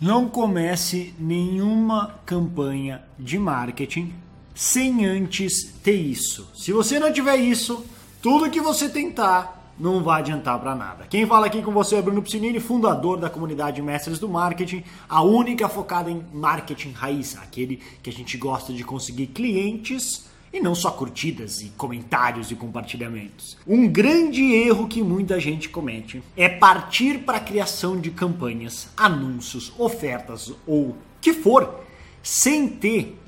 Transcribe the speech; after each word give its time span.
Não 0.00 0.28
comece 0.28 1.14
nenhuma 1.18 2.20
campanha 2.26 3.02
de 3.18 3.38
marketing 3.38 4.12
sem 4.54 5.06
antes 5.06 5.72
ter 5.82 5.94
isso. 5.94 6.50
Se 6.54 6.70
você 6.70 6.98
não 6.98 7.12
tiver 7.12 7.36
isso, 7.36 7.84
tudo 8.20 8.50
que 8.50 8.60
você 8.60 8.90
tentar 8.90 9.74
não 9.78 10.02
vai 10.02 10.20
adiantar 10.20 10.58
para 10.58 10.74
nada. 10.74 11.06
Quem 11.06 11.26
fala 11.26 11.46
aqui 11.46 11.62
com 11.62 11.72
você 11.72 11.96
é 11.96 12.02
Bruno 12.02 12.22
Piscinini, 12.22 12.60
fundador 12.60 13.18
da 13.18 13.30
comunidade 13.30 13.80
Mestres 13.80 14.18
do 14.18 14.28
Marketing, 14.28 14.84
a 15.08 15.22
única 15.22 15.68
focada 15.68 16.10
em 16.10 16.22
marketing 16.32 16.92
raiz, 16.92 17.36
aquele 17.36 17.82
que 18.02 18.10
a 18.10 18.12
gente 18.12 18.36
gosta 18.36 18.72
de 18.72 18.84
conseguir 18.84 19.28
clientes 19.28 20.26
e 20.56 20.60
não 20.60 20.74
só 20.74 20.90
curtidas 20.90 21.60
e 21.60 21.66
comentários 21.76 22.50
e 22.50 22.54
compartilhamentos. 22.54 23.58
Um 23.66 23.86
grande 23.86 24.42
erro 24.54 24.88
que 24.88 25.02
muita 25.02 25.38
gente 25.38 25.68
comete 25.68 26.22
é 26.34 26.48
partir 26.48 27.18
para 27.18 27.36
a 27.36 27.40
criação 27.40 28.00
de 28.00 28.10
campanhas, 28.10 28.88
anúncios, 28.96 29.70
ofertas 29.76 30.52
ou 30.66 30.96
que 31.20 31.34
for, 31.34 31.84
sem 32.22 32.68
ter 32.68 33.18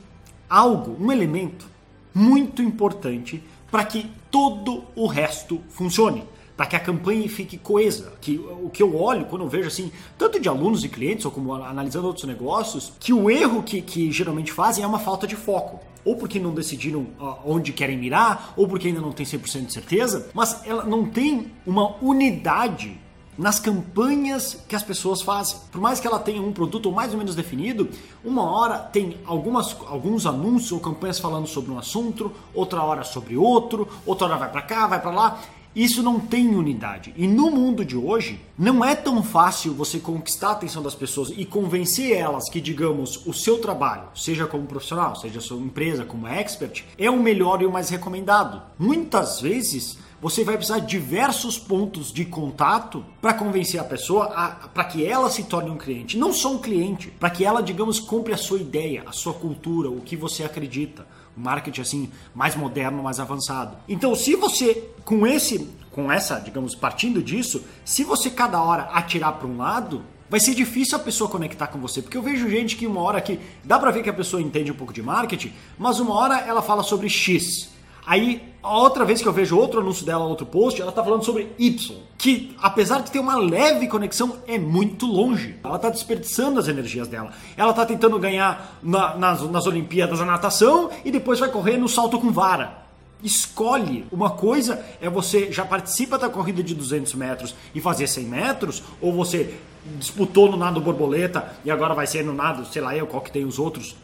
algo, 0.49 0.97
um 0.99 1.13
elemento 1.13 1.67
muito 2.15 2.63
importante 2.63 3.43
para 3.71 3.85
que 3.85 4.11
todo 4.31 4.85
o 4.97 5.07
resto 5.07 5.61
funcione 5.69 6.25
para 6.59 6.67
que 6.67 6.75
a 6.75 6.81
campanha 6.81 7.29
fique 7.29 7.57
coesa. 7.57 8.15
Que 8.21 8.37
o 8.37 8.69
que 8.69 8.83
eu 8.83 9.01
olho 9.01 9.27
quando 9.27 9.43
eu 9.43 9.49
vejo 9.49 9.69
assim, 9.69 9.93
tanto 10.19 10.41
de 10.41 10.49
alunos 10.49 10.83
e 10.83 10.89
clientes, 10.89 11.25
ou 11.25 11.31
como 11.31 11.55
analisando 11.55 12.09
outros 12.09 12.27
negócios, 12.27 12.93
que 12.99 13.13
o 13.13 13.31
erro 13.31 13.63
que, 13.63 13.81
que 13.81 14.11
geralmente 14.11 14.51
fazem 14.51 14.83
é 14.83 14.87
uma 14.87 14.99
falta 14.99 15.25
de 15.25 15.37
foco. 15.37 15.79
Ou 16.09 16.17
porque 16.17 16.41
não 16.41 16.55
decidiram 16.55 17.07
onde 17.45 17.71
querem 17.71 17.99
mirar, 17.99 18.55
ou 18.57 18.67
porque 18.67 18.89
ainda 18.89 19.01
não 19.01 19.13
tem 19.13 19.27
100% 19.27 19.67
de 19.67 19.73
certeza, 19.75 20.31
mas 20.33 20.67
ela 20.67 20.85
não 20.85 21.05
tem 21.05 21.53
uma 21.67 21.97
unidade 22.03 22.99
nas 23.37 23.61
campanhas 23.61 24.59
que 24.67 24.75
as 24.75 24.83
pessoas 24.83 25.21
fazem. 25.21 25.59
Por 25.71 25.83
mais 25.83 26.01
que 26.01 26.07
ela 26.07 26.19
tenha 26.19 26.41
um 26.41 26.51
produto 26.51 26.91
mais 26.91 27.13
ou 27.13 27.19
menos 27.19 27.35
definido, 27.35 27.89
uma 28.25 28.43
hora 28.43 28.79
tem 28.79 29.19
algumas, 29.27 29.77
alguns 29.87 30.25
anúncios 30.25 30.73
ou 30.73 30.81
campanhas 30.81 31.19
falando 31.19 31.47
sobre 31.47 31.71
um 31.71 31.79
assunto, 31.79 32.33
outra 32.55 32.83
hora 32.83 33.05
sobre 33.05 33.37
outro, 33.37 33.87
outra 34.07 34.27
hora 34.27 34.37
vai 34.39 34.51
para 34.51 34.63
cá, 34.63 34.87
vai 34.87 35.01
para 35.01 35.11
lá. 35.11 35.41
Isso 35.75 36.03
não 36.03 36.19
tem 36.19 36.55
unidade. 36.55 37.13
E 37.17 37.27
no 37.27 37.51
mundo 37.51 37.85
de 37.85 37.97
hoje, 37.97 38.41
não 38.59 38.85
é 38.85 38.95
tão 38.95 39.23
fácil 39.23 39.75
você 39.75 39.99
conquistar 39.99 40.49
a 40.49 40.53
atenção 40.53 40.83
das 40.83 40.95
pessoas 40.95 41.31
e 41.37 41.45
convencer 41.45 42.17
elas 42.17 42.49
que, 42.51 42.61
digamos, 42.61 43.27
o 43.27 43.33
seu 43.33 43.59
trabalho, 43.59 44.09
seja 44.15 44.47
como 44.47 44.67
profissional, 44.67 45.15
seja 45.15 45.41
sua 45.41 45.59
empresa 45.59 46.05
como 46.05 46.27
expert, 46.27 46.85
é 46.97 47.11
o 47.11 47.23
melhor 47.23 47.63
e 47.63 47.67
o 47.67 47.73
mais 47.73 47.91
recomendado. 47.91 48.63
Muitas 48.79 49.41
vezes, 49.41 49.99
você 50.21 50.43
vai 50.43 50.57
precisar 50.57 50.81
de 50.81 50.87
diversos 50.89 51.59
pontos 51.59 52.13
de 52.13 52.25
contato 52.25 53.05
para 53.21 53.35
convencer 53.35 53.81
a 53.81 53.85
pessoa 53.85 54.27
para 54.75 54.85
que 54.85 55.05
ela 55.05 55.31
se 55.31 55.45
torne 55.45 55.71
um 55.71 55.77
cliente, 55.77 56.19
não 56.19 56.33
só 56.33 56.53
um 56.53 56.59
cliente, 56.59 57.09
para 57.09 57.31
que 57.31 57.45
ela, 57.45 57.63
digamos, 57.63 58.01
compre 58.01 58.33
a 58.33 58.37
sua 58.37 58.59
ideia, 58.59 59.05
a 59.07 59.13
sua 59.13 59.35
cultura, 59.35 59.89
o 59.89 60.01
que 60.01 60.17
você 60.17 60.43
acredita 60.43 61.07
marketing 61.39 61.81
assim 61.81 62.11
mais 62.35 62.55
moderno, 62.55 63.03
mais 63.03 63.21
avançado. 63.21 63.77
Então, 63.89 64.15
se 64.15 64.35
você 64.35 64.91
com 65.05 65.27
esse, 65.27 65.69
com 65.91 66.11
essa, 66.11 66.39
digamos, 66.39 66.75
partindo 66.75 67.23
disso, 67.23 67.65
se 67.85 68.05
você 68.05 68.31
cada 68.31 68.63
hora 68.63 68.85
atirar 68.93 69.33
para 69.33 69.47
um 69.47 69.57
lado, 69.57 70.05
vai 70.29 70.41
ser 70.41 70.55
difícil 70.55 70.97
a 70.97 71.01
pessoa 71.01 71.31
conectar 71.31 71.69
com 71.69 71.79
você, 71.79 72.03
porque 72.03 72.17
eu 72.17 72.23
vejo 72.23 72.49
gente 72.49 72.77
que 72.77 72.87
uma 72.87 73.01
hora 73.01 73.21
que 73.21 73.41
dá 73.65 73.79
para 73.79 73.91
ver 73.91 74.03
que 74.03 74.11
a 74.11 74.15
pessoa 74.15 74.43
entende 74.43 74.71
um 74.71 74.75
pouco 74.75 74.93
de 74.93 75.03
marketing, 75.03 75.53
mas 75.79 75.99
uma 76.01 76.15
hora 76.15 76.39
ela 76.41 76.61
fala 76.61 76.83
sobre 76.83 77.09
X. 77.09 77.71
Aí, 78.09 78.41
a 78.63 78.75
outra 78.75 79.05
vez 79.05 79.21
que 79.21 79.29
eu 79.29 79.33
vejo 79.35 79.55
outro 79.55 79.81
anúncio 79.81 80.07
dela, 80.07 80.25
outro 80.25 80.47
post, 80.47 80.81
ela 80.81 80.91
tá 80.91 81.05
falando 81.05 81.23
sobre 81.23 81.53
Y, 81.59 81.95
que 82.17 82.57
apesar 82.59 83.03
de 83.03 83.11
ter 83.11 83.19
uma 83.19 83.37
leve 83.37 83.87
conexão, 83.87 84.37
é 84.47 84.59
muito 84.59 85.05
longe. 85.05 85.57
Ela 85.63 85.79
tá 85.79 85.91
desperdiçando 85.91 86.59
as 86.59 86.69
energias 86.69 87.07
dela. 87.07 87.33
Ela 87.55 87.75
tá 87.75 87.85
tentando 87.85 88.19
ganhar 88.19 88.79
na, 88.83 89.15
nas, 89.15 89.43
nas 89.51 89.67
Olimpíadas 89.67 90.23
a 90.23 90.25
natação 90.25 90.89
e 91.05 91.11
depois 91.11 91.39
vai 91.39 91.51
correr 91.51 91.77
no 91.77 91.87
salto 91.87 92.19
com 92.19 92.33
vara. 92.33 92.79
Escolhe. 93.23 94.07
Uma 94.11 94.31
coisa 94.31 94.83
é 95.03 95.11
você 95.11 95.53
já 95.53 95.67
participa 95.67 96.17
da 96.17 96.31
corrida 96.31 96.63
de 96.63 96.75
200 96.75 97.13
metros 97.13 97.55
e 97.75 97.81
fazer 97.83 98.07
100 98.07 98.25
metros, 98.25 98.83
ou 99.03 99.13
você 99.13 99.55
disputou 99.99 100.51
no 100.51 100.57
nado 100.57 100.81
borboleta 100.81 101.53
e 101.63 101.71
agora 101.71 101.93
vai 101.93 102.07
ser 102.07 102.25
no 102.25 102.33
nado, 102.33 102.65
sei 102.65 102.81
lá 102.81 102.97
eu, 102.97 103.07
qual 103.07 103.21
que 103.21 103.31
tem 103.31 103.45
os 103.45 103.59
outros 103.59 103.95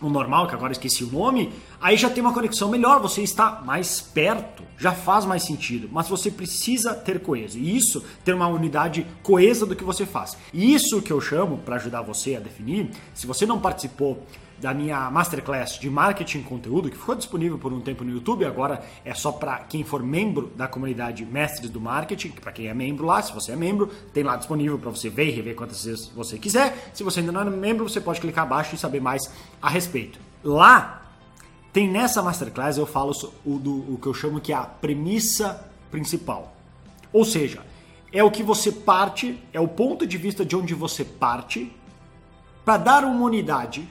o 0.00 0.08
normal, 0.08 0.46
que 0.46 0.54
agora 0.54 0.72
esqueci 0.72 1.04
o 1.04 1.10
nome, 1.10 1.52
aí 1.80 1.96
já 1.96 2.10
tem 2.10 2.22
uma 2.22 2.32
conexão 2.32 2.68
melhor, 2.68 3.00
você 3.00 3.22
está 3.22 3.62
mais 3.64 4.00
perto, 4.00 4.62
já 4.78 4.92
faz 4.92 5.24
mais 5.24 5.44
sentido, 5.44 5.88
mas 5.90 6.08
você 6.08 6.30
precisa 6.30 6.94
ter 6.94 7.20
coeso. 7.20 7.58
E 7.58 7.76
isso 7.76 8.04
ter 8.24 8.34
uma 8.34 8.46
unidade 8.46 9.06
coesa 9.22 9.64
do 9.64 9.76
que 9.76 9.84
você 9.84 10.04
faz. 10.04 10.36
E 10.52 10.74
isso 10.74 11.00
que 11.00 11.12
eu 11.12 11.20
chamo 11.20 11.58
para 11.58 11.76
ajudar 11.76 12.02
você 12.02 12.36
a 12.36 12.40
definir, 12.40 12.90
se 13.14 13.26
você 13.26 13.46
não 13.46 13.58
participou 13.58 14.22
da 14.64 14.72
minha 14.72 15.10
masterclass 15.10 15.78
de 15.78 15.90
marketing 15.90 16.40
conteúdo, 16.40 16.88
que 16.88 16.96
ficou 16.96 17.14
disponível 17.14 17.58
por 17.58 17.70
um 17.70 17.82
tempo 17.82 18.02
no 18.02 18.10
YouTube, 18.10 18.46
agora 18.46 18.82
é 19.04 19.12
só 19.12 19.30
para 19.30 19.58
quem 19.58 19.84
for 19.84 20.02
membro 20.02 20.50
da 20.56 20.66
comunidade 20.66 21.22
Mestres 21.22 21.68
do 21.68 21.78
Marketing, 21.78 22.30
para 22.30 22.50
quem 22.50 22.68
é 22.68 22.72
membro 22.72 23.04
lá, 23.04 23.20
se 23.20 23.30
você 23.30 23.52
é 23.52 23.56
membro, 23.56 23.88
tem 24.14 24.24
lá 24.24 24.36
disponível 24.36 24.78
para 24.78 24.88
você 24.88 25.10
ver 25.10 25.28
e 25.28 25.32
rever 25.32 25.54
quantas 25.54 25.84
vezes 25.84 26.06
você 26.06 26.38
quiser. 26.38 26.90
Se 26.94 27.04
você 27.04 27.20
ainda 27.20 27.30
não 27.30 27.42
é 27.42 27.44
membro, 27.44 27.86
você 27.86 28.00
pode 28.00 28.22
clicar 28.22 28.44
abaixo 28.44 28.74
e 28.74 28.78
saber 28.78 29.00
mais 29.00 29.30
a 29.60 29.68
respeito. 29.68 30.18
Lá 30.42 31.12
tem 31.70 31.86
nessa 31.86 32.22
masterclass 32.22 32.78
eu 32.78 32.86
falo 32.86 33.12
o, 33.44 33.58
do, 33.58 33.92
o 33.92 33.98
que 34.00 34.06
eu 34.06 34.14
chamo 34.14 34.40
que 34.40 34.50
é 34.50 34.56
a 34.56 34.62
premissa 34.62 35.62
principal. 35.90 36.56
Ou 37.12 37.26
seja, 37.26 37.60
é 38.10 38.24
o 38.24 38.30
que 38.30 38.42
você 38.42 38.72
parte, 38.72 39.38
é 39.52 39.60
o 39.60 39.68
ponto 39.68 40.06
de 40.06 40.16
vista 40.16 40.42
de 40.42 40.56
onde 40.56 40.72
você 40.72 41.04
parte 41.04 41.70
para 42.64 42.78
dar 42.78 43.04
uma 43.04 43.26
unidade 43.26 43.86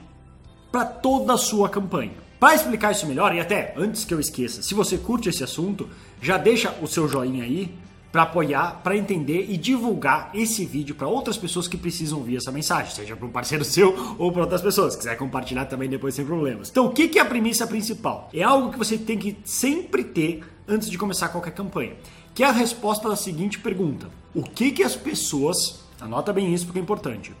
para 0.74 0.84
toda 0.84 1.34
a 1.34 1.38
sua 1.38 1.68
campanha. 1.68 2.10
Para 2.40 2.56
explicar 2.56 2.90
isso 2.90 3.06
melhor, 3.06 3.32
e 3.32 3.38
até 3.38 3.72
antes 3.76 4.04
que 4.04 4.12
eu 4.12 4.18
esqueça, 4.18 4.60
se 4.60 4.74
você 4.74 4.98
curte 4.98 5.28
esse 5.28 5.44
assunto, 5.44 5.88
já 6.20 6.36
deixa 6.36 6.74
o 6.82 6.88
seu 6.88 7.06
joinha 7.06 7.44
aí 7.44 7.72
para 8.10 8.22
apoiar, 8.22 8.80
para 8.82 8.96
entender 8.96 9.46
e 9.48 9.56
divulgar 9.56 10.32
esse 10.34 10.64
vídeo 10.64 10.96
para 10.96 11.06
outras 11.06 11.36
pessoas 11.36 11.68
que 11.68 11.76
precisam 11.76 12.18
ouvir 12.18 12.38
essa 12.38 12.50
mensagem, 12.50 12.92
seja 12.92 13.14
para 13.14 13.24
um 13.24 13.30
parceiro 13.30 13.62
seu 13.64 14.16
ou 14.18 14.32
para 14.32 14.40
outras 14.40 14.62
pessoas. 14.62 14.94
Se 14.94 14.98
quiser 14.98 15.16
compartilhar 15.16 15.66
também 15.66 15.88
depois 15.88 16.12
sem 16.16 16.26
problemas. 16.26 16.70
Então, 16.70 16.86
o 16.86 16.92
que 16.92 17.20
é 17.20 17.22
a 17.22 17.24
premissa 17.24 17.68
principal? 17.68 18.28
É 18.34 18.42
algo 18.42 18.72
que 18.72 18.78
você 18.78 18.98
tem 18.98 19.16
que 19.16 19.36
sempre 19.44 20.02
ter 20.02 20.42
antes 20.66 20.90
de 20.90 20.98
começar 20.98 21.28
qualquer 21.28 21.52
campanha, 21.52 21.92
que 22.34 22.42
é 22.42 22.46
a 22.48 22.52
resposta 22.52 23.08
da 23.08 23.14
seguinte 23.14 23.60
pergunta: 23.60 24.08
O 24.34 24.42
que 24.42 24.72
que 24.72 24.82
as 24.82 24.96
pessoas, 24.96 25.84
anota 26.00 26.32
bem 26.32 26.52
isso 26.52 26.64
porque 26.66 26.80
é 26.80 26.82
importante 26.82 27.32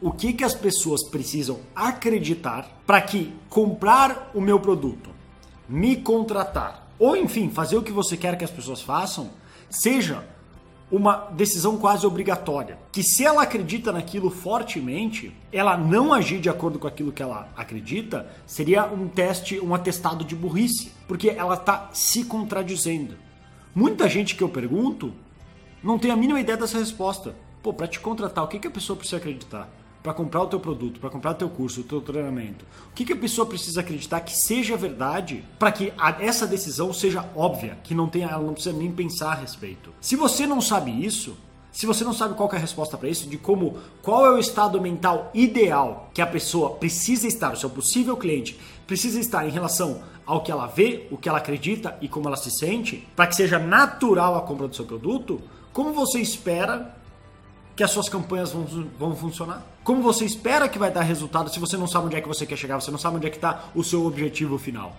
o 0.00 0.10
que, 0.10 0.32
que 0.32 0.44
as 0.44 0.54
pessoas 0.54 1.02
precisam 1.02 1.60
acreditar 1.74 2.80
para 2.86 3.00
que 3.02 3.32
comprar 3.48 4.30
o 4.34 4.40
meu 4.40 4.58
produto, 4.58 5.10
me 5.68 5.96
contratar, 5.96 6.88
ou 6.98 7.16
enfim, 7.16 7.50
fazer 7.50 7.76
o 7.76 7.82
que 7.82 7.92
você 7.92 8.16
quer 8.16 8.36
que 8.36 8.44
as 8.44 8.50
pessoas 8.50 8.80
façam, 8.80 9.30
seja 9.68 10.24
uma 10.90 11.28
decisão 11.32 11.76
quase 11.76 12.04
obrigatória. 12.04 12.78
Que 12.90 13.02
se 13.02 13.24
ela 13.24 13.42
acredita 13.42 13.92
naquilo 13.92 14.28
fortemente, 14.28 15.32
ela 15.52 15.76
não 15.76 16.12
agir 16.12 16.40
de 16.40 16.48
acordo 16.48 16.78
com 16.78 16.88
aquilo 16.88 17.12
que 17.12 17.22
ela 17.22 17.48
acredita, 17.56 18.26
seria 18.46 18.86
um 18.86 19.06
teste, 19.06 19.60
um 19.60 19.74
atestado 19.74 20.24
de 20.24 20.34
burrice, 20.34 20.92
porque 21.06 21.30
ela 21.30 21.54
está 21.54 21.90
se 21.92 22.24
contradizendo. 22.24 23.16
Muita 23.74 24.08
gente 24.08 24.34
que 24.34 24.42
eu 24.42 24.48
pergunto 24.48 25.12
não 25.82 25.98
tem 25.98 26.10
a 26.10 26.16
mínima 26.16 26.40
ideia 26.40 26.58
dessa 26.58 26.78
resposta. 26.78 27.36
Pô, 27.62 27.72
para 27.72 27.86
te 27.86 28.00
contratar, 28.00 28.42
o 28.42 28.48
que, 28.48 28.58
que 28.58 28.66
a 28.66 28.70
pessoa 28.70 28.96
precisa 28.96 29.18
acreditar? 29.18 29.68
Para 30.02 30.14
comprar 30.14 30.42
o 30.42 30.46
teu 30.46 30.58
produto, 30.58 31.00
para 31.00 31.10
comprar 31.10 31.32
o 31.32 31.34
teu 31.34 31.48
curso, 31.48 31.80
o 31.80 31.84
teu 31.84 32.00
treinamento? 32.00 32.64
O 32.90 32.94
que, 32.94 33.04
que 33.04 33.12
a 33.12 33.16
pessoa 33.16 33.46
precisa 33.46 33.80
acreditar 33.80 34.20
que 34.20 34.32
seja 34.32 34.76
verdade 34.76 35.44
para 35.58 35.72
que 35.72 35.92
a, 35.98 36.22
essa 36.22 36.46
decisão 36.46 36.92
seja 36.92 37.28
óbvia, 37.36 37.78
que 37.82 37.94
não 37.94 38.08
tenha, 38.08 38.28
ela 38.28 38.42
não 38.42 38.54
precisa 38.54 38.76
nem 38.76 38.90
pensar 38.90 39.32
a 39.32 39.34
respeito? 39.34 39.92
Se 40.00 40.16
você 40.16 40.46
não 40.46 40.60
sabe 40.60 40.90
isso, 41.04 41.36
se 41.72 41.86
você 41.86 42.02
não 42.02 42.12
sabe 42.12 42.34
qual 42.34 42.50
é 42.52 42.56
a 42.56 42.60
resposta 42.60 42.98
para 42.98 43.08
isso, 43.08 43.28
de 43.28 43.38
como 43.38 43.78
qual 44.02 44.26
é 44.26 44.30
o 44.30 44.38
estado 44.38 44.80
mental 44.80 45.30
ideal 45.32 46.10
que 46.12 46.20
a 46.20 46.26
pessoa 46.26 46.70
precisa 46.70 47.28
estar, 47.28 47.52
o 47.52 47.56
seu 47.56 47.70
possível 47.70 48.16
cliente 48.16 48.58
precisa 48.86 49.20
estar 49.20 49.46
em 49.46 49.50
relação 49.50 50.02
ao 50.26 50.42
que 50.42 50.50
ela 50.50 50.66
vê, 50.66 51.06
o 51.10 51.16
que 51.16 51.28
ela 51.28 51.38
acredita 51.38 51.96
e 52.00 52.08
como 52.08 52.26
ela 52.26 52.36
se 52.36 52.50
sente, 52.50 53.06
para 53.14 53.26
que 53.26 53.36
seja 53.36 53.58
natural 53.58 54.36
a 54.36 54.42
compra 54.42 54.66
do 54.66 54.74
seu 54.74 54.84
produto, 54.84 55.40
como 55.72 55.92
você 55.92 56.20
espera 56.20 56.96
que 57.80 57.84
as 57.84 57.92
suas 57.92 58.10
campanhas 58.10 58.52
vão, 58.52 58.66
vão 58.98 59.16
funcionar? 59.16 59.66
Como 59.82 60.02
você 60.02 60.26
espera 60.26 60.68
que 60.68 60.78
vai 60.78 60.90
dar 60.90 61.00
resultado 61.00 61.50
se 61.50 61.58
você 61.58 61.78
não 61.78 61.86
sabe 61.86 62.08
onde 62.08 62.16
é 62.16 62.20
que 62.20 62.28
você 62.28 62.44
quer 62.44 62.56
chegar, 62.56 62.78
você 62.78 62.90
não 62.90 62.98
sabe 62.98 63.16
onde 63.16 63.26
é 63.26 63.30
que 63.30 63.36
está 63.36 63.70
o 63.74 63.82
seu 63.82 64.04
objetivo 64.04 64.58
final? 64.58 64.94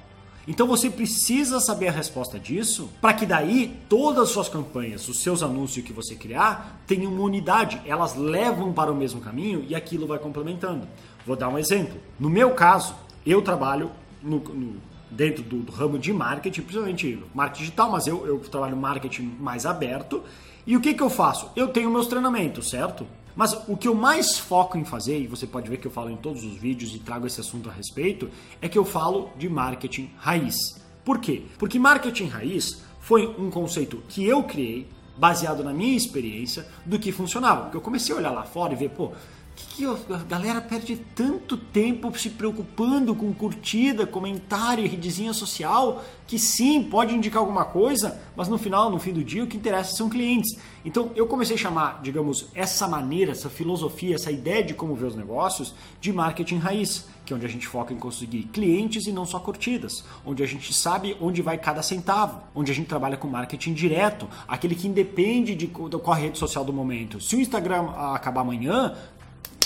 Então 0.48 0.66
você 0.66 0.90
precisa 0.90 1.60
saber 1.60 1.90
a 1.90 1.92
resposta 1.92 2.40
disso 2.40 2.90
para 3.00 3.14
que 3.14 3.24
daí 3.24 3.80
todas 3.88 4.24
as 4.24 4.30
suas 4.30 4.50
campanhas, 4.50 5.08
os 5.08 5.22
seus 5.22 5.44
anúncios 5.44 5.86
que 5.86 5.94
você 5.94 6.16
criar, 6.16 6.82
tenham 6.88 7.14
uma 7.14 7.22
unidade, 7.22 7.80
elas 7.86 8.16
levam 8.16 8.74
para 8.74 8.92
o 8.92 8.96
mesmo 8.96 9.22
caminho 9.22 9.64
e 9.70 9.76
aquilo 9.76 10.08
vai 10.08 10.18
complementando. 10.18 10.88
Vou 11.24 11.36
dar 11.36 11.50
um 11.50 11.60
exemplo. 11.60 12.02
No 12.20 12.32
meu 12.32 12.50
caso, 12.56 12.96
eu 13.24 13.44
trabalho 13.44 13.92
no, 14.24 14.40
no, 14.40 14.82
dentro 15.12 15.44
do, 15.44 15.58
do, 15.58 15.72
ramo 15.72 16.00
de 16.00 16.12
marketing, 16.12 16.62
principalmente 16.64 17.24
marketing 17.32 17.60
digital, 17.60 17.92
mas 17.92 18.08
eu, 18.08 18.26
eu 18.26 18.40
trabalho 18.40 18.76
marketing 18.76 19.36
mais 19.40 19.68
aberto 19.68 20.24
e 20.66 20.78
o 20.78 20.82
que, 20.82 20.94
que 20.94 21.02
eu 21.02 21.10
faço? 21.10 21.50
Eu 21.56 21.68
tenho 21.70 21.90
meus 21.90 22.08
treinamentos, 22.08 22.70
certo? 22.70 23.08
Mas 23.36 23.54
o 23.68 23.78
que 23.78 23.88
eu 23.88 23.96
mais 23.96 24.38
foco 24.38 24.78
em 24.78 24.84
fazer, 24.84 25.20
e 25.20 25.28
você 25.28 25.48
pode 25.48 25.70
ver 25.70 25.78
que 25.78 25.88
eu 25.88 25.92
falo 25.92 26.10
em 26.10 26.18
todos 26.18 26.44
os 26.44 26.56
vídeos 26.58 26.94
e 26.94 27.00
trago 27.00 27.26
esse 27.26 27.40
assunto 27.40 27.70
a 27.70 27.74
respeito, 27.74 28.30
é 28.62 28.68
que 28.68 28.78
eu 28.78 28.86
falo 28.86 29.30
de 29.38 29.50
marketing 29.50 30.12
raiz. 30.18 30.56
Por 31.04 31.20
quê? 31.20 31.44
Porque 31.58 31.80
marketing 31.80 32.26
raiz 32.26 32.84
foi 33.00 33.26
um 33.40 33.50
conceito 33.50 34.04
que 34.08 34.26
eu 34.26 34.44
criei, 34.44 34.88
baseado 35.18 35.64
na 35.64 35.74
minha 35.74 35.96
experiência, 35.96 36.68
do 36.86 37.00
que 37.00 37.12
funcionava. 37.12 37.64
Porque 37.64 37.78
eu 37.78 37.82
comecei 37.82 38.14
a 38.14 38.18
olhar 38.18 38.32
lá 38.32 38.44
fora 38.44 38.74
e 38.74 38.76
ver, 38.76 38.90
pô, 38.90 39.12
que, 39.56 39.86
a 39.86 40.18
galera 40.28 40.62
perde 40.62 40.96
tanto 41.16 41.58
tempo 41.58 42.18
se 42.18 42.30
preocupando 42.30 43.16
com 43.16 43.34
curtida, 43.34 44.06
comentário 44.06 44.88
redezinha 44.88 45.34
social, 45.34 46.04
que 46.28 46.40
sim, 46.40 46.84
pode 46.84 47.14
indicar 47.14 47.40
alguma 47.40 47.66
coisa, 47.66 48.20
mas 48.36 48.48
no 48.48 48.58
final, 48.58 48.90
no 48.90 49.00
fim 49.00 49.12
do 49.12 49.24
dia, 49.24 49.44
o 49.44 49.48
que 49.48 49.58
interessa 49.58 49.96
são 49.96 50.10
clientes. 50.10 50.58
Então 50.86 51.12
eu 51.16 51.28
comecei 51.28 51.56
a 51.56 51.60
chamar, 51.60 52.02
digamos, 52.02 52.48
essa 52.56 52.88
maneira, 52.88 53.32
essa 53.32 53.50
filosofia, 53.50 54.16
essa 54.16 54.32
ideia 54.32 54.64
de 54.64 54.74
como 54.74 54.96
ver 54.96 55.08
os 55.08 55.16
negócios 55.16 55.74
de 56.00 56.14
marketing 56.14 56.58
raiz, 56.58 57.06
que 57.26 57.34
é 57.34 57.36
onde 57.36 57.46
a 57.46 57.50
gente 57.50 57.68
foca 57.68 57.94
em 57.94 57.98
conseguir 57.98 58.44
clientes 58.44 59.08
e 59.08 59.12
não 59.12 59.26
só 59.26 59.40
curtidas, 59.40 60.04
onde 60.26 60.42
a 60.42 60.48
gente 60.48 60.74
sabe 60.74 61.16
onde 61.22 61.42
vai 61.42 61.58
cada 61.58 61.84
centavo, 61.84 62.42
onde 62.56 62.72
a 62.72 62.76
gente 62.76 62.88
trabalha 62.88 63.18
com 63.18 63.28
marketing 63.28 63.74
direto, 63.74 64.28
aquele 64.48 64.74
que 64.74 64.88
independe 64.88 65.54
de 65.54 65.68
qual 65.68 66.16
rede 66.16 66.38
social 66.38 66.64
do 66.64 66.74
momento. 66.74 67.20
Se 67.20 67.36
o 67.36 67.42
Instagram 67.42 67.90
acabar 68.14 68.42
amanhã, 68.42 68.96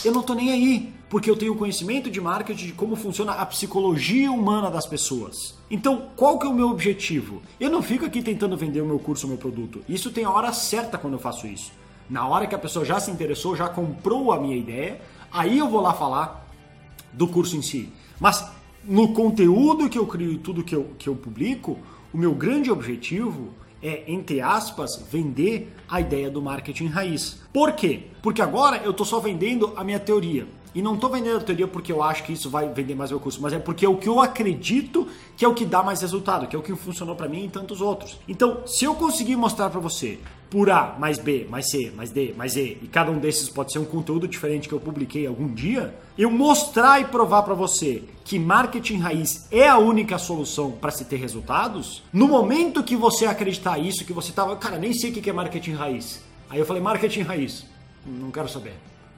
eu 0.05 0.11
não 0.11 0.21
estou 0.21 0.35
nem 0.35 0.51
aí, 0.51 0.93
porque 1.09 1.29
eu 1.29 1.35
tenho 1.35 1.55
conhecimento 1.55 2.11
de 2.11 2.21
marketing, 2.21 2.67
de 2.67 2.71
como 2.73 2.95
funciona 2.95 3.33
a 3.33 3.45
psicologia 3.45 4.31
humana 4.31 4.69
das 4.69 4.85
pessoas. 4.85 5.55
Então, 5.69 6.09
qual 6.15 6.37
que 6.37 6.45
é 6.45 6.49
o 6.49 6.53
meu 6.53 6.69
objetivo? 6.69 7.41
Eu 7.59 7.71
não 7.71 7.81
fico 7.81 8.05
aqui 8.05 8.21
tentando 8.21 8.55
vender 8.55 8.81
o 8.81 8.85
meu 8.85 8.99
curso, 8.99 9.25
o 9.25 9.29
meu 9.29 9.37
produto. 9.37 9.81
Isso 9.89 10.11
tem 10.11 10.23
a 10.23 10.29
hora 10.29 10.53
certa 10.53 10.97
quando 10.97 11.13
eu 11.13 11.19
faço 11.19 11.47
isso. 11.47 11.71
Na 12.09 12.27
hora 12.27 12.45
que 12.45 12.53
a 12.53 12.59
pessoa 12.59 12.85
já 12.85 12.99
se 12.99 13.09
interessou, 13.09 13.55
já 13.55 13.67
comprou 13.67 14.31
a 14.31 14.39
minha 14.39 14.55
ideia, 14.55 15.01
aí 15.31 15.57
eu 15.57 15.67
vou 15.67 15.81
lá 15.81 15.93
falar 15.93 16.47
do 17.11 17.27
curso 17.27 17.57
em 17.57 17.61
si. 17.63 17.91
Mas 18.19 18.47
no 18.83 19.11
conteúdo 19.13 19.89
que 19.89 19.97
eu 19.97 20.05
crio 20.05 20.33
e 20.33 20.37
tudo 20.37 20.63
que 20.63 20.75
eu, 20.75 20.91
que 20.99 21.09
eu 21.09 21.15
publico, 21.15 21.79
o 22.13 22.17
meu 22.17 22.33
grande 22.35 22.69
objetivo 22.69 23.49
é, 23.85 24.03
entre 24.07 24.41
aspas, 24.41 25.05
vender 25.11 25.71
a 25.87 26.01
ideia 26.01 26.27
do 26.27 26.41
marketing 26.41 26.87
raiz. 26.87 27.39
Por 27.53 27.73
quê? 27.73 28.07
Porque 28.19 28.41
agora 28.41 28.77
eu 28.77 28.89
estou 28.89 29.05
só 29.05 29.19
vendendo 29.19 29.73
a 29.75 29.83
minha 29.83 29.99
teoria. 29.99 30.47
E 30.73 30.81
não 30.81 30.95
estou 30.95 31.09
vendendo 31.09 31.37
a 31.37 31.39
teoria 31.39 31.67
porque 31.67 31.91
eu 31.91 32.01
acho 32.01 32.23
que 32.23 32.33
isso 32.33 32.49
vai 32.49 32.67
vender 32.67 32.95
mais 32.95 33.11
meu 33.11 33.19
curso, 33.19 33.39
mas 33.41 33.53
é 33.53 33.59
porque 33.59 33.85
é 33.85 33.89
o 33.89 33.95
que 33.95 34.09
eu 34.09 34.19
acredito 34.19 35.07
que 35.37 35.45
é 35.45 35.47
o 35.47 35.53
que 35.53 35.65
dá 35.65 35.83
mais 35.83 36.01
resultado, 36.01 36.47
que 36.47 36.55
é 36.55 36.59
o 36.59 36.63
que 36.63 36.75
funcionou 36.75 37.15
para 37.15 37.29
mim 37.29 37.45
e 37.45 37.49
tantos 37.49 37.79
outros. 37.79 38.19
Então, 38.27 38.63
se 38.65 38.83
eu 38.83 38.95
conseguir 38.95 39.35
mostrar 39.35 39.69
para 39.69 39.79
você 39.79 40.19
por 40.50 40.69
A 40.69 40.95
mais 41.00 41.18
B 41.18 41.47
mais 41.50 41.69
C 41.69 41.92
mais 41.95 42.12
D 42.12 42.33
mais 42.38 42.56
E, 42.56 42.77
e 42.81 42.89
cada 42.92 43.12
um 43.12 43.19
desses 43.19 43.50
pode 43.50 43.71
ser 43.71 43.80
um 43.80 43.86
conteúdo 43.86 44.27
diferente 44.27 44.68
que 44.68 44.74
eu 44.74 44.80
publiquei 44.80 45.25
algum 45.25 45.47
dia, 45.47 45.94
eu 46.18 46.30
mostrar 46.30 47.01
e 47.01 47.06
provar 47.06 47.44
para 47.44 47.53
você 47.53 48.03
que 48.24 48.39
marketing 48.39 48.97
raiz 48.97 49.47
é 49.51 49.68
a 49.68 49.77
única 49.77 50.18
solução 50.18 50.71
para 50.71 50.92
se 50.92 51.06
ter 51.06 51.18
resultados, 51.18 52.03
no 52.12 52.27
momento 52.27 52.83
que 52.83 52.95
você 52.95 53.25
acreditar 53.25 53.77
isso, 53.77 54.03
que 54.03 54.13
você 54.13 54.31
tava, 54.31 54.56
cara, 54.56 54.77
nem 54.80 54.94
sei 54.94 55.12
o 55.12 55.13
que 55.13 55.30
é 55.30 55.33
marketing 55.33 55.74
raiz. 55.74 56.24
Aí 56.50 56.59
eu 56.59 56.65
falei, 56.65 56.81
marketing 56.81 57.21
raiz. 57.21 57.65
Não 58.06 58.31
quero 58.31 58.50
saber. 58.50 58.74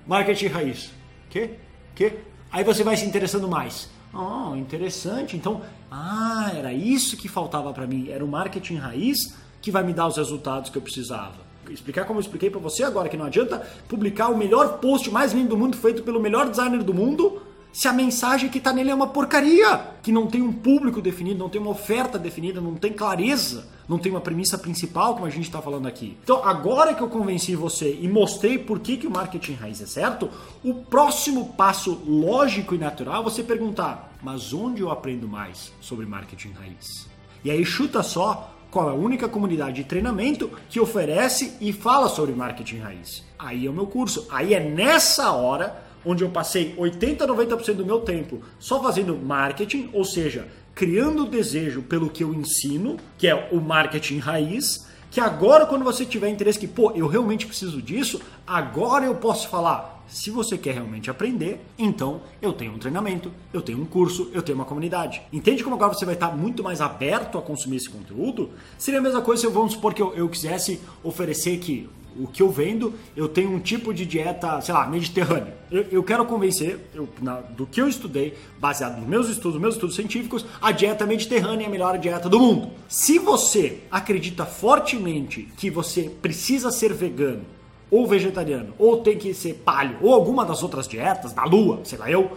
Marketing 0.06 0.48
raiz. 0.48 0.92
Que? 1.30 1.52
Que? 1.96 2.14
Aí 2.52 2.64
você 2.64 2.84
vai 2.84 2.98
se 2.98 3.06
interessando 3.06 3.48
mais. 3.48 3.90
Oh, 4.14 4.56
interessante. 4.56 5.36
Então, 5.36 5.62
ah, 5.92 6.52
era 6.56 6.74
isso 6.74 7.18
que 7.18 7.28
faltava 7.28 7.74
para 7.74 7.86
mim. 7.86 8.10
Era 8.10 8.24
o 8.24 8.28
marketing 8.28 8.76
raiz 8.76 9.36
que 9.68 9.72
vai 9.72 9.84
me 9.84 9.92
dar 9.92 10.08
os 10.08 10.16
resultados 10.16 10.70
que 10.70 10.78
eu 10.78 10.82
precisava. 10.82 11.36
Explicar 11.70 12.06
como 12.06 12.20
eu 12.20 12.22
expliquei 12.22 12.50
para 12.50 12.62
você 12.62 12.84
agora, 12.84 13.10
que 13.10 13.18
não 13.18 13.26
adianta 13.26 13.60
publicar 13.90 14.30
o 14.30 14.38
melhor 14.38 14.78
post 14.80 15.12
mais 15.12 15.34
lindo 15.34 15.50
do 15.50 15.58
mundo 15.58 15.76
feito 15.76 16.04
pelo 16.04 16.22
melhor 16.22 16.50
designer 16.50 16.82
do 16.82 16.94
mundo 16.94 17.42
se 17.74 17.86
a 17.86 17.92
mensagem 17.92 18.50
que 18.50 18.60
está 18.60 18.72
nele 18.72 18.92
é 18.92 18.96
uma 18.96 19.08
porcaria, 19.08 19.78
que 20.02 20.10
não 20.10 20.26
tem 20.26 20.42
um 20.42 20.54
público 20.54 21.02
definido, 21.02 21.38
não 21.38 21.50
tem 21.50 21.60
uma 21.60 21.72
oferta 21.72 22.18
definida, 22.18 22.62
não 22.62 22.76
tem 22.76 22.94
clareza, 22.94 23.68
não 23.90 24.00
tem 24.00 24.10
uma 24.10 24.22
premissa 24.22 24.58
principal, 24.58 25.16
como 25.16 25.26
a 25.26 25.30
gente 25.30 25.44
está 25.44 25.62
falando 25.62 25.86
aqui. 25.86 26.18
Então, 26.24 26.44
agora 26.46 26.94
que 26.96 27.04
eu 27.04 27.10
convenci 27.10 27.54
você 27.54 28.00
e 28.02 28.08
mostrei 28.08 28.58
por 28.58 28.80
que, 28.80 28.96
que 28.96 29.06
o 29.06 29.12
marketing 29.12 29.54
raiz 29.56 29.82
é 29.82 29.86
certo, 29.86 30.30
o 30.64 30.76
próximo 30.76 31.54
passo 31.58 32.02
lógico 32.08 32.74
e 32.74 32.78
natural 32.78 33.22
é 33.22 33.24
você 33.26 33.44
perguntar: 33.44 34.18
mas 34.24 34.54
onde 34.54 34.82
eu 34.82 34.90
aprendo 34.90 35.28
mais 35.28 35.74
sobre 35.82 36.06
marketing 36.06 36.54
raiz? 36.54 37.06
E 37.44 37.52
aí 37.52 37.64
chuta 37.66 38.02
só 38.02 38.57
qual 38.72 38.90
é 38.90 38.92
a 38.92 38.96
única 38.96 39.28
comunidade 39.28 39.78
de 39.78 39.84
treinamento 39.84 40.52
que 40.70 40.80
oferece 40.80 41.58
e 41.62 41.72
fala 41.72 42.10
sobre 42.10 42.34
marketing 42.34 42.78
raiz. 42.78 43.24
Aí 43.38 43.66
é 43.66 43.70
o 43.70 43.74
meu 43.74 43.88
curso. 43.88 44.28
Aí 44.30 44.54
é 44.54 44.60
nessa 44.60 45.32
hora 45.32 45.84
onde 46.06 46.24
eu 46.24 46.30
passei 46.30 46.74
80, 46.78 47.28
90% 47.28 47.74
do 47.74 47.86
meu 47.86 48.00
tempo 48.00 48.42
só 48.60 48.82
fazendo 48.82 49.18
marketing, 49.18 49.90
ou 49.94 50.06
seja, 50.06 50.48
criando 50.74 51.26
desejo 51.26 51.82
pelo 51.82 52.10
que 52.10 52.24
eu 52.24 52.34
ensino, 52.34 52.98
que 53.18 53.28
é 53.28 53.50
o 53.52 53.60
marketing 53.60 54.20
raiz, 54.20 54.88
que 55.10 55.20
agora 55.20 55.66
quando 55.66 55.84
você 55.84 56.06
tiver 56.06 56.30
interesse 56.30 56.60
que, 56.60 56.68
pô, 56.68 56.92
eu 56.92 57.08
realmente 57.08 57.46
preciso 57.46 57.82
disso, 57.82 58.22
agora 58.46 59.06
eu 59.06 59.16
posso 59.16 59.50
falar, 59.50 59.97
se 60.08 60.32
você 60.32 60.58
quer 60.58 60.74
realmente 60.74 61.10
aprender, 61.10 61.60
então 61.78 62.22
eu 62.42 62.54
tenho 62.54 62.74
um 62.74 62.78
treinamento, 62.78 63.32
eu 63.54 63.62
tenho 63.62 63.82
um 63.82 63.86
curso, 63.86 64.30
eu 64.34 64.42
tenho 64.42 64.58
uma 64.58 64.66
comunidade. 64.66 65.22
Entende 65.32 65.64
como 65.64 65.76
agora 65.76 65.94
você 65.94 66.06
vai 66.06 66.14
estar 66.14 66.36
muito 66.36 66.64
mais 66.64 66.82
aberto 66.82 67.38
a 67.38 67.42
consumir 67.42 67.78
esse 67.78 67.90
conteúdo? 67.90 68.50
Seria 68.78 69.00
a 69.00 69.04
mesma 69.04 69.22
coisa 69.22 69.42
se 69.42 69.48
eu, 69.48 69.52
vamos 69.52 69.74
supor 69.74 69.94
que 69.94 70.02
eu, 70.02 70.14
eu 70.16 70.30
quisesse 70.30 70.80
oferecer 71.04 71.58
que 71.60 71.90
o 72.20 72.28
que 72.28 72.42
eu 72.42 72.50
vendo, 72.50 72.94
eu 73.16 73.28
tenho 73.28 73.52
um 73.52 73.60
tipo 73.60 73.94
de 73.94 74.06
dieta, 74.06 74.60
sei 74.62 74.74
lá, 74.74 74.88
mediterrânea. 74.88 75.56
Eu, 75.70 75.86
eu 75.92 76.04
quero 76.04 76.26
convencer, 76.26 76.80
eu, 76.94 77.08
na, 77.22 77.36
do 77.42 77.66
que 77.66 77.80
eu 77.80 77.88
estudei, 77.88 78.36
baseado 78.60 78.98
nos 78.98 79.08
meus 79.08 79.30
estudos, 79.30 79.60
meus 79.60 79.76
estudos 79.76 79.96
científicos, 79.96 80.46
a 80.62 80.72
dieta 80.72 81.06
mediterrânea 81.06 81.66
é 81.66 81.68
a 81.68 81.70
melhor 81.70 81.98
dieta 81.98 82.28
do 82.28 82.40
mundo. 82.40 82.72
Se 82.88 83.20
você 83.20 83.80
acredita 83.92 84.46
fortemente 84.46 85.48
que 85.58 85.70
você 85.70 86.10
precisa 86.22 86.72
ser 86.72 86.94
vegano, 86.94 87.46
ou 87.90 88.06
vegetariano, 88.08 88.74
ou 88.78 88.98
tem 88.98 89.18
que 89.18 89.34
ser 89.34 89.54
paleo, 89.56 89.98
ou 90.02 90.14
alguma 90.14 90.46
das 90.46 90.64
outras 90.64 90.88
dietas, 90.88 91.34
da 91.34 91.44
lua, 91.44 91.82
sei 91.84 91.98
lá 91.98 92.10
eu, 92.10 92.32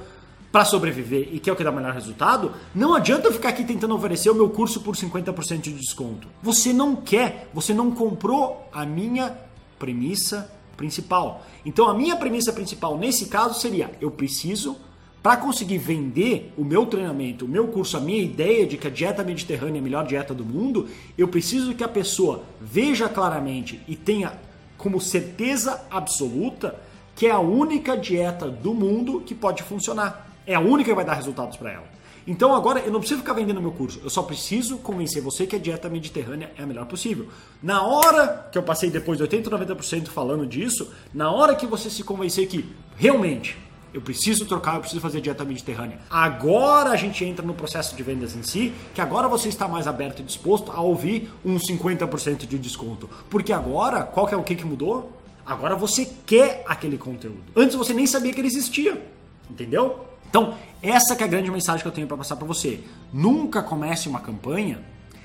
para 0.52 0.64
sobreviver 0.64 1.28
e 1.32 1.38
que 1.38 1.48
é 1.48 1.52
o 1.52 1.56
que 1.56 1.62
dá 1.62 1.70
melhor 1.70 1.92
resultado, 1.92 2.52
não 2.74 2.94
adianta 2.94 3.28
eu 3.28 3.32
ficar 3.32 3.50
aqui 3.50 3.64
tentando 3.64 3.94
oferecer 3.94 4.30
o 4.30 4.34
meu 4.34 4.50
curso 4.50 4.80
por 4.80 4.96
50% 4.96 5.60
de 5.60 5.72
desconto. 5.72 6.26
Você 6.42 6.72
não 6.72 6.96
quer, 6.96 7.48
você 7.54 7.72
não 7.72 7.90
comprou 7.92 8.68
a 8.72 8.84
minha 8.84 9.36
premissa 9.78 10.50
principal. 10.76 11.46
Então 11.64 11.88
a 11.88 11.94
minha 11.94 12.16
premissa 12.16 12.52
principal 12.52 12.98
nesse 12.98 13.26
caso 13.26 13.60
seria: 13.60 13.92
eu 14.00 14.10
preciso 14.10 14.76
para 15.22 15.36
conseguir 15.36 15.78
vender 15.78 16.52
o 16.56 16.64
meu 16.64 16.86
treinamento, 16.86 17.44
o 17.44 17.48
meu 17.48 17.68
curso, 17.68 17.96
a 17.96 18.00
minha 18.00 18.22
ideia 18.22 18.66
de 18.66 18.78
que 18.78 18.86
a 18.86 18.90
dieta 18.90 19.22
mediterrânea 19.22 19.78
é 19.78 19.80
a 19.80 19.82
melhor 19.82 20.06
dieta 20.06 20.32
do 20.32 20.44
mundo, 20.44 20.88
eu 21.16 21.28
preciso 21.28 21.74
que 21.74 21.84
a 21.84 21.88
pessoa 21.88 22.42
veja 22.58 23.08
claramente 23.08 23.80
e 23.86 23.94
tenha 23.94 24.32
como 24.80 25.00
certeza 25.00 25.82
absoluta 25.90 26.74
que 27.14 27.26
é 27.26 27.30
a 27.30 27.38
única 27.38 27.96
dieta 27.96 28.48
do 28.48 28.72
mundo 28.72 29.20
que 29.20 29.34
pode 29.34 29.62
funcionar. 29.62 30.26
É 30.46 30.54
a 30.54 30.60
única 30.60 30.90
que 30.90 30.94
vai 30.94 31.04
dar 31.04 31.14
resultados 31.14 31.56
para 31.56 31.70
ela. 31.70 31.84
Então 32.26 32.54
agora 32.54 32.80
eu 32.80 32.92
não 32.92 33.00
preciso 33.00 33.20
ficar 33.20 33.32
vendendo 33.32 33.60
meu 33.60 33.72
curso, 33.72 34.00
eu 34.02 34.10
só 34.10 34.22
preciso 34.22 34.78
convencer 34.78 35.22
você 35.22 35.46
que 35.46 35.56
a 35.56 35.58
dieta 35.58 35.88
mediterrânea 35.88 36.52
é 36.56 36.62
a 36.62 36.66
melhor 36.66 36.86
possível. 36.86 37.28
Na 37.62 37.82
hora 37.82 38.48
que 38.52 38.56
eu 38.56 38.62
passei 38.62 38.90
depois 38.90 39.18
de 39.18 39.24
80, 39.24 39.50
90% 39.50 40.08
falando 40.08 40.46
disso, 40.46 40.92
na 41.12 41.30
hora 41.30 41.54
que 41.54 41.66
você 41.66 41.90
se 41.90 42.04
convencer 42.04 42.46
que 42.46 42.64
realmente 42.96 43.58
eu 43.92 44.00
preciso 44.00 44.46
trocar, 44.46 44.74
eu 44.74 44.80
preciso 44.80 45.00
fazer 45.00 45.20
dieta 45.20 45.44
mediterrânea. 45.44 45.98
Agora 46.08 46.90
a 46.90 46.96
gente 46.96 47.24
entra 47.24 47.44
no 47.44 47.54
processo 47.54 47.94
de 47.96 48.02
vendas 48.02 48.34
em 48.34 48.42
si, 48.42 48.72
que 48.94 49.00
agora 49.00 49.28
você 49.28 49.48
está 49.48 49.66
mais 49.66 49.86
aberto 49.86 50.20
e 50.20 50.22
disposto 50.22 50.70
a 50.72 50.80
ouvir 50.80 51.30
uns 51.44 51.62
50% 51.66 52.46
de 52.46 52.58
desconto. 52.58 53.08
Porque 53.28 53.52
agora, 53.52 54.02
qual 54.02 54.26
que 54.26 54.34
é 54.34 54.36
o 54.36 54.42
que, 54.42 54.54
que 54.54 54.64
mudou? 54.64 55.12
Agora 55.44 55.74
você 55.74 56.08
quer 56.24 56.62
aquele 56.66 56.96
conteúdo. 56.96 57.42
Antes 57.56 57.74
você 57.74 57.92
nem 57.92 58.06
sabia 58.06 58.32
que 58.32 58.40
ele 58.40 58.48
existia. 58.48 59.04
Entendeu? 59.50 60.06
Então, 60.28 60.54
essa 60.80 61.14
é 61.14 61.24
a 61.24 61.26
grande 61.26 61.50
mensagem 61.50 61.82
que 61.82 61.88
eu 61.88 61.92
tenho 61.92 62.06
para 62.06 62.16
passar 62.16 62.36
para 62.36 62.46
você. 62.46 62.80
Nunca 63.12 63.62
comece 63.62 64.08
uma 64.08 64.20
campanha 64.20 64.80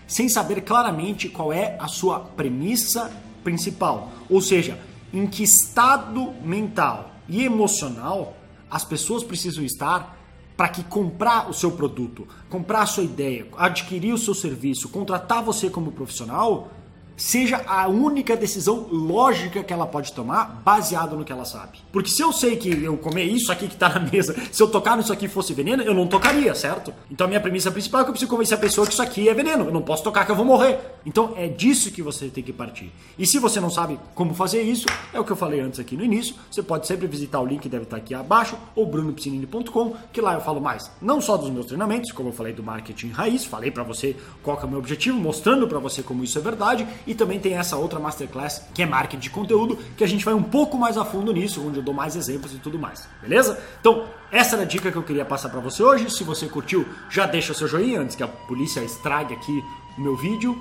sem 0.08 0.28
saber 0.28 0.62
claramente 0.62 1.30
qual 1.30 1.54
é 1.54 1.78
a 1.80 1.88
sua 1.88 2.20
premissa 2.20 3.12
principal. 3.44 4.12
Ou 4.28 4.42
seja, 4.42 4.80
em 5.14 5.28
que 5.28 5.44
estado 5.44 6.34
mental 6.44 7.12
e 7.30 7.44
emocional 7.44 8.36
as 8.76 8.84
pessoas 8.84 9.24
precisam 9.24 9.64
estar 9.64 10.20
para 10.58 10.68
que 10.68 10.84
comprar 10.84 11.50
o 11.50 11.54
seu 11.54 11.72
produto, 11.72 12.28
comprar 12.50 12.82
a 12.82 12.86
sua 12.86 13.06
ideia, 13.06 13.48
adquirir 13.58 14.14
o 14.14 14.18
seu 14.18 14.34
serviço, 14.34 14.90
contratar 14.90 15.42
você 15.42 15.70
como 15.70 15.94
profissional, 15.94 16.70
seja 17.18 17.62
a 17.68 17.88
única 17.88 18.36
decisão 18.36 18.88
lógica 18.92 19.64
que 19.64 19.74
ela 19.74 19.88
pode 19.88 20.14
tomar 20.14 20.62
baseado 20.64 21.16
no 21.16 21.24
que 21.24 21.32
ela 21.32 21.46
sabe. 21.46 21.80
Porque 21.92 22.10
se 22.10 22.22
eu 22.22 22.32
sei 22.34 22.56
que 22.58 22.84
eu 22.84 22.98
comer 22.98 23.24
isso 23.24 23.52
aqui 23.52 23.68
que 23.68 23.76
tá 23.76 23.90
na 23.90 24.00
mesa, 24.12 24.36
se 24.52 24.62
eu 24.62 24.68
tocar 24.68 24.98
nisso 24.98 25.14
aqui 25.14 25.28
fosse 25.28 25.54
veneno, 25.54 25.84
eu 25.84 25.94
não 25.94 26.08
tocaria, 26.08 26.54
certo? 26.56 26.94
Então 27.10 27.26
a 27.26 27.28
minha 27.28 27.40
premissa 27.40 27.72
principal 27.72 28.02
é 28.02 28.04
que 28.04 28.10
eu 28.10 28.14
preciso 28.14 28.30
convencer 28.30 28.58
a 28.58 28.62
pessoa 28.62 28.86
que 28.88 28.94
isso 28.94 29.02
aqui 29.02 29.30
é 29.30 29.34
veneno. 29.34 29.66
Eu 29.66 29.72
não 29.72 29.82
posso 29.82 30.04
tocar 30.04 30.26
que 30.26 30.32
eu 30.32 30.36
vou 30.36 30.46
morrer. 30.46 30.80
Então 31.06 31.34
é 31.38 31.48
disso 31.48 31.92
que 31.92 32.02
você 32.02 32.28
tem 32.28 32.44
que 32.44 32.54
partir. 32.54 32.92
E 33.18 33.26
se 33.26 33.40
você 33.40 33.60
não 33.60 33.70
sabe 33.70 34.00
como 34.14 34.34
fazer 34.34 34.62
isso, 34.62 34.86
é 35.14 35.20
o 35.20 35.24
que 35.24 35.32
eu 35.32 35.36
falei 35.36 35.60
antes 35.60 35.80
aqui 35.80 35.96
no 35.96 36.04
início, 36.04 36.36
você 36.50 36.62
pode 36.62 36.88
sempre 36.88 37.08
visitar 37.08 37.40
o 37.40 37.46
link 37.46 37.62
que 37.62 37.70
deve 37.70 37.84
estar 37.84 37.98
aqui 37.98 38.14
abaixo 38.14 38.58
ou 38.76 38.86
brunopsinini.com, 38.86 39.96
que 40.12 40.22
lá 40.22 40.34
eu 40.34 40.42
falo 40.42 40.62
mais, 40.62 40.92
não 41.02 41.20
só 41.20 41.38
dos 41.38 41.50
meus 41.50 41.66
treinamentos, 41.66 42.12
como 42.12 42.30
eu 42.30 42.34
falei 42.34 42.54
do 42.54 42.62
marketing 42.62 43.10
raiz, 43.10 43.46
falei 43.46 43.72
para 43.72 43.84
você 43.84 44.16
qual 44.44 44.60
é 44.62 44.66
o 44.66 44.70
meu 44.70 44.80
objetivo, 44.80 45.18
mostrando 45.18 45.68
para 45.68 45.80
você 45.80 46.04
como 46.04 46.24
isso 46.24 46.38
é 46.38 46.42
verdade 46.42 46.88
e 47.06 47.14
também 47.14 47.40
tem 47.40 47.56
essa 47.56 47.76
outra 47.76 48.00
masterclass 48.00 48.64
que 48.74 48.82
é 48.82 48.86
marketing 48.86 49.22
de 49.22 49.30
conteúdo, 49.30 49.78
que 49.98 50.04
a 50.04 50.08
gente 50.08 50.24
vai 50.24 50.34
um 50.34 50.44
pouco 50.44 50.78
mais 50.78 50.98
a 50.98 51.06
fundo 51.06 51.32
nisso, 51.32 51.66
onde 51.66 51.78
eu 51.78 51.84
dou 51.84 51.94
mais 51.94 52.16
exemplos 52.16 52.54
e 52.54 52.58
tudo 52.58 52.78
mais, 52.78 53.08
beleza? 53.22 53.60
Então, 53.80 54.06
essa 54.32 54.56
era 54.56 54.64
a 54.64 54.68
dica 54.68 54.92
que 54.92 54.98
eu 54.98 55.04
queria 55.04 55.26
passar 55.26 55.50
para 55.50 55.60
você 55.60 55.82
hoje. 55.84 56.10
Se 56.10 56.24
você 56.24 56.48
curtiu, 56.48 56.86
já 57.10 57.26
deixa 57.26 57.52
o 57.52 57.56
seu 57.56 57.68
joinha 57.68 58.02
antes 58.02 58.16
que 58.16 58.24
a 58.24 58.28
polícia 58.28 58.82
estrague 58.82 59.34
aqui 59.34 59.64
o 59.98 60.02
meu 60.02 60.16
vídeo 60.16 60.58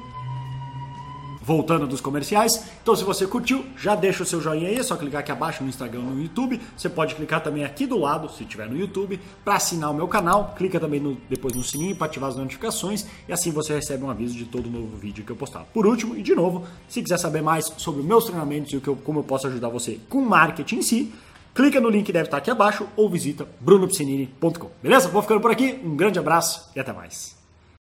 voltando 1.45 1.87
dos 1.87 2.01
comerciais. 2.01 2.65
Então, 2.83 2.97
se 2.97 3.05
você 3.05 3.27
curtiu, 3.27 3.65
já 3.77 3.95
deixa 3.95 4.23
o 4.23 4.27
seu 4.27 4.41
joinha 4.41 4.69
aí, 4.69 4.77
é 4.77 4.83
só 4.83 4.97
clicar 4.97 5.21
aqui 5.21 5.31
abaixo 5.31 5.63
no 5.63 5.69
Instagram 5.69 6.01
no 6.01 6.21
YouTube. 6.21 6.59
Você 6.77 6.89
pode 6.89 7.15
clicar 7.15 7.43
também 7.43 7.65
aqui 7.65 7.87
do 7.87 7.99
lado, 7.99 8.31
se 8.31 8.43
estiver 8.43 8.69
no 8.69 8.79
YouTube, 8.79 9.21
para 9.45 9.57
assinar 9.57 9.91
o 9.91 9.95
meu 9.95 10.09
canal. 10.09 10.55
Clica 10.57 10.81
também 10.81 11.01
no, 11.01 11.19
depois 11.29 11.55
no 11.55 11.63
sininho 11.63 11.95
para 11.95 12.07
ativar 12.07 12.31
as 12.31 12.37
notificações 12.37 13.05
e 13.29 13.33
assim 13.33 13.51
você 13.51 13.75
recebe 13.75 14.03
um 14.03 14.11
aviso 14.11 14.35
de 14.35 14.47
todo 14.47 14.71
novo 14.71 14.97
vídeo 14.97 15.25
que 15.25 15.31
eu 15.31 15.37
postar. 15.37 15.65
Por 15.73 15.87
último, 15.87 16.17
e 16.17 16.23
de 16.23 16.35
novo, 16.35 16.65
se 16.89 17.03
quiser 17.03 17.19
saber 17.19 17.43
mais 17.43 17.71
sobre 17.77 18.03
meus 18.03 18.25
treinamentos 18.25 18.73
e 18.73 18.81
como 18.81 19.19
eu 19.19 19.25
posso 19.25 19.47
ajudar 19.47 19.69
você 19.69 20.01
com 20.09 20.23
marketing 20.23 20.77
em 20.77 20.83
si, 20.83 21.13
clica 21.55 21.81
no 21.81 21.91
link 21.91 22.07
que 22.07 22.13
deve 22.13 22.27
estar 22.27 22.39
aqui 22.39 22.51
abaixo 22.51 22.87
ou 22.97 23.09
visita 23.09 23.47
brunopsinini.com. 23.61 24.71
Beleza? 24.83 25.09
Vou 25.09 25.21
ficando 25.21 25.41
por 25.41 25.51
aqui, 25.51 25.79
um 25.85 25.95
grande 25.95 26.19
abraço 26.19 26.71
e 26.75 26.81
até 26.81 26.93
mais. 26.93 27.44